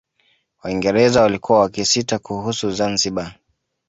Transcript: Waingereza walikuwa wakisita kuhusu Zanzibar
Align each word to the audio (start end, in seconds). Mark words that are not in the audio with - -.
Waingereza 0.63 1.21
walikuwa 1.21 1.59
wakisita 1.59 2.19
kuhusu 2.19 2.71
Zanzibar 2.71 3.35